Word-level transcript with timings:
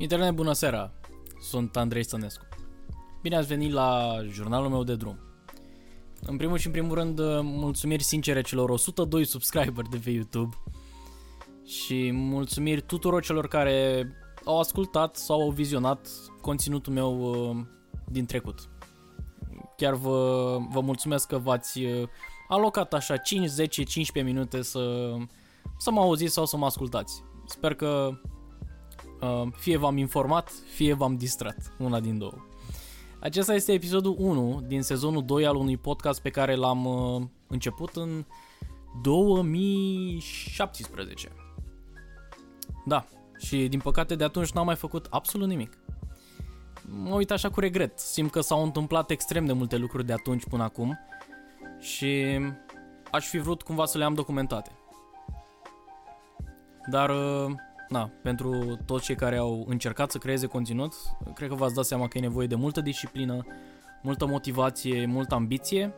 Internet, 0.00 0.34
bună 0.34 0.52
seara! 0.52 0.92
Sunt 1.40 1.76
Andrei 1.76 2.02
Stănescu. 2.02 2.44
Bine 3.22 3.36
ați 3.36 3.46
venit 3.46 3.72
la 3.72 4.18
jurnalul 4.30 4.68
meu 4.68 4.84
de 4.84 4.94
drum. 4.94 5.18
În 6.20 6.36
primul 6.36 6.58
și 6.58 6.66
în 6.66 6.72
primul 6.72 6.94
rând, 6.94 7.20
mulțumiri 7.42 8.02
sincere 8.02 8.40
celor 8.40 8.70
102 8.70 9.24
subscriberi 9.24 9.88
de 9.88 10.00
pe 10.04 10.10
YouTube 10.10 10.56
și 11.64 12.10
mulțumiri 12.12 12.80
tuturor 12.80 13.22
celor 13.22 13.48
care 13.48 14.06
au 14.44 14.58
ascultat 14.58 15.16
sau 15.16 15.40
au 15.40 15.50
vizionat 15.50 16.08
conținutul 16.40 16.92
meu 16.92 17.20
uh, 17.20 17.56
din 18.08 18.26
trecut. 18.26 18.68
Chiar 19.76 19.94
vă, 19.94 20.58
vă 20.70 20.80
mulțumesc 20.80 21.26
că 21.26 21.38
v-ați 21.38 21.84
uh, 21.84 22.08
alocat 22.48 22.94
așa 22.94 23.16
5, 23.16 23.48
10, 23.48 23.82
15 23.82 24.34
minute 24.34 24.62
să, 24.62 25.14
să 25.78 25.90
mă 25.90 26.00
auziți 26.00 26.32
sau 26.32 26.46
să 26.46 26.56
mă 26.56 26.64
ascultați. 26.64 27.22
Sper 27.46 27.74
că 27.74 28.08
uh, 28.12 28.36
fie 29.56 29.76
v-am 29.76 29.96
informat, 29.96 30.52
fie 30.74 30.94
v-am 30.94 31.16
distrat, 31.16 31.72
una 31.78 32.00
din 32.00 32.18
două. 32.18 32.34
Acesta 33.20 33.54
este 33.54 33.72
episodul 33.72 34.14
1 34.18 34.62
din 34.66 34.82
sezonul 34.82 35.24
2 35.24 35.46
al 35.46 35.56
unui 35.56 35.76
podcast 35.76 36.22
pe 36.22 36.30
care 36.30 36.54
l-am 36.54 36.84
uh, 36.84 37.22
început 37.46 37.96
în 37.96 38.24
2017. 39.02 41.28
Da, 42.84 43.04
și 43.38 43.68
din 43.68 43.80
păcate 43.80 44.14
de 44.14 44.24
atunci 44.24 44.50
n-am 44.50 44.66
mai 44.66 44.76
făcut 44.76 45.06
absolut 45.10 45.48
nimic. 45.48 45.78
Mă 47.02 47.14
uit 47.14 47.30
așa 47.30 47.50
cu 47.50 47.60
regret, 47.60 47.98
simt 47.98 48.30
că 48.30 48.40
s-au 48.40 48.62
întâmplat 48.62 49.10
extrem 49.10 49.46
de 49.46 49.52
multe 49.52 49.76
lucruri 49.76 50.06
de 50.06 50.12
atunci 50.12 50.48
până 50.48 50.62
acum 50.62 50.98
și 51.80 52.40
aș 53.10 53.26
fi 53.26 53.38
vrut 53.38 53.62
cumva 53.62 53.84
să 53.84 53.98
le 53.98 54.04
am 54.04 54.14
documentate. 54.14 54.70
Dar, 56.90 57.10
uh, 57.10 57.50
na, 57.88 58.10
pentru 58.22 58.78
toți 58.86 59.04
cei 59.04 59.14
care 59.14 59.36
au 59.36 59.64
încercat 59.68 60.10
să 60.10 60.18
creeze 60.18 60.46
conținut, 60.46 60.94
cred 61.34 61.48
că 61.48 61.54
v-ați 61.54 61.74
dat 61.74 61.84
seama 61.84 62.08
că 62.08 62.18
e 62.18 62.20
nevoie 62.20 62.46
de 62.46 62.54
multă 62.54 62.80
disciplină, 62.80 63.46
multă 64.02 64.26
motivație, 64.26 65.06
multă 65.06 65.34
ambiție 65.34 65.94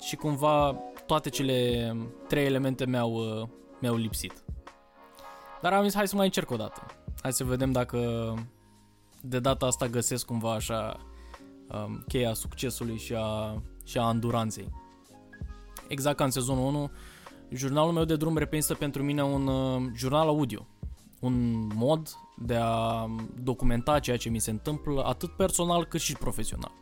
și 0.00 0.16
cumva 0.16 0.76
toate 1.06 1.28
cele 1.28 1.96
trei 2.28 2.44
elemente 2.44 2.86
mi-au, 2.86 3.12
uh, 3.12 3.48
mi-au 3.80 3.96
lipsit. 3.96 4.44
Dar 5.62 5.72
am 5.72 5.82
zis, 5.82 5.94
hai 5.94 6.08
să 6.08 6.16
mai 6.16 6.24
încerc 6.24 6.50
o 6.50 6.56
dată. 6.56 6.86
Hai 7.22 7.32
să 7.32 7.44
vedem 7.44 7.72
dacă 7.72 8.34
de 9.20 9.38
data 9.38 9.66
asta 9.66 9.86
găsesc 9.86 10.26
cumva 10.26 10.52
așa 10.52 11.00
um, 11.68 12.04
cheia 12.08 12.32
succesului 12.32 12.98
și 12.98 13.14
a, 13.16 13.62
și 13.84 13.98
a 13.98 14.02
anduranței. 14.02 14.70
Exact 15.88 16.16
ca 16.16 16.24
în 16.24 16.30
sezonul 16.30 16.64
1, 16.64 16.90
jurnalul 17.48 17.92
meu 17.92 18.04
de 18.04 18.16
drum 18.16 18.36
reprezintă 18.36 18.74
pentru 18.74 19.02
mine 19.02 19.22
un 19.22 19.46
uh, 19.46 19.82
jurnal 19.94 20.28
audio. 20.28 20.66
Un 21.24 21.66
mod 21.74 22.08
de 22.36 22.56
a 22.60 23.06
documenta 23.42 23.98
ceea 23.98 24.16
ce 24.16 24.28
mi 24.28 24.38
se 24.38 24.50
întâmplă 24.50 25.04
atât 25.04 25.30
personal 25.30 25.84
cât 25.84 26.00
și 26.00 26.16
profesional. 26.16 26.72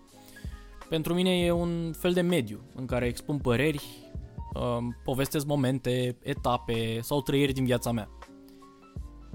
Pentru 0.89 1.15
mine 1.15 1.39
e 1.39 1.51
un 1.51 1.93
fel 1.93 2.13
de 2.13 2.21
mediu 2.21 2.61
în 2.75 2.87
care 2.87 3.07
expun 3.07 3.39
păreri, 3.39 3.85
uh, 4.55 4.79
povestesc 5.05 5.47
momente, 5.47 6.19
etape 6.23 7.01
sau 7.01 7.21
trăiri 7.23 7.53
din 7.53 7.65
viața 7.65 7.93
mea. 7.93 8.09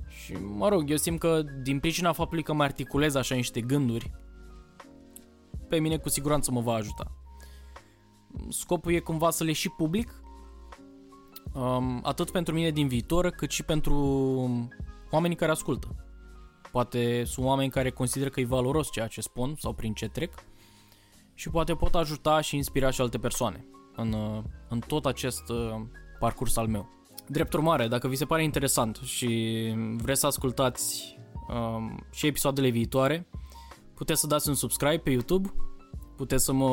Și 0.08 0.34
mă 0.34 0.70
rog, 0.70 0.90
eu 0.90 0.98
simt 0.98 1.20
că 1.20 1.42
din 1.64 1.80
pricina 1.80 2.12
faptului 2.12 2.44
că 2.44 2.54
mă 2.54 2.64
articulez 2.64 3.16
așa 3.16 3.36
niște 3.36 3.62
gânduri, 3.62 4.12
pe 5.68 5.80
mine 5.80 5.98
cu 5.98 6.10
siguranță 6.10 6.52
mă 6.52 6.62
va 6.62 6.74
ajuta. 6.74 7.12
Scopul 8.50 8.94
e 8.94 9.00
cumva 9.00 9.30
să 9.30 9.44
le 9.44 9.52
și 9.52 9.70
public, 9.70 10.22
um, 11.54 12.00
atât 12.04 12.32
pentru 12.32 12.54
mine 12.54 12.70
din 12.70 12.88
viitor, 12.88 13.30
cât 13.30 13.52
și 13.52 13.64
pentru 13.64 13.96
oamenii 15.12 15.38
care 15.38 15.52
ascultă. 15.52 15.96
Poate 16.72 17.24
sunt 17.24 17.46
oameni 17.46 17.70
care 17.70 17.90
consideră 17.90 18.30
că 18.30 18.40
e 18.40 18.46
valoros 18.46 18.92
ceea 18.92 19.08
ce 19.08 19.22
spun 19.22 19.56
sau 19.60 19.74
prin 19.74 19.94
ce 19.94 20.08
trec 20.08 20.34
și 21.34 21.50
poate 21.50 21.74
pot 21.74 21.96
ajuta 21.96 22.42
și 22.42 22.56
inspira 22.56 22.90
și 22.90 23.02
alte 23.02 23.18
persoane 23.18 23.68
în, 23.96 24.16
în 24.70 24.80
tot 24.80 25.06
acest 25.06 25.50
uh, 25.50 25.82
parcurs 26.20 26.58
al 26.58 26.68
meu. 26.68 26.90
Drept 27.28 27.54
urmare, 27.54 27.88
dacă 27.88 28.08
vi 28.08 28.16
se 28.16 28.26
pare 28.26 28.44
interesant 28.44 28.96
și 28.96 29.74
vreți 29.96 30.20
să 30.20 30.28
ascultați 30.28 31.18
um, 31.48 32.06
și 32.12 32.28
episoadele 32.28 32.70
viitoare, 32.70 33.28
puteți 33.94 34.20
să 34.20 34.28
dați 34.28 34.50
un 34.50 34.56
subscribe 34.56 34.98
pe 34.98 35.10
YouTube, 35.10 35.54
puteți 36.16 36.44
să 36.44 36.54
mă 36.54 36.70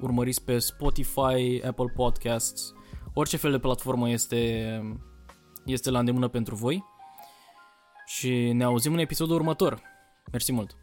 urmăriți 0.00 0.44
pe 0.44 0.58
Spotify, 0.58 1.62
Apple 1.66 1.92
Podcasts, 1.94 2.72
orice 3.14 3.36
fel 3.36 3.50
de 3.50 3.58
platformă 3.58 4.10
este, 4.10 4.80
este 5.64 5.90
la 5.90 5.98
îndemână 5.98 6.28
pentru 6.28 6.54
voi. 6.54 6.84
Și 8.16 8.52
ne 8.52 8.64
auzim 8.64 8.92
în 8.92 8.98
episodul 8.98 9.34
următor. 9.34 9.80
Mersi 10.32 10.52
mult! 10.52 10.76